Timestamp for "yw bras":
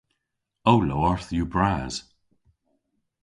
1.37-1.95